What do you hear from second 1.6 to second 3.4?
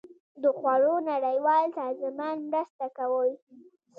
سازمان مرسته کوي.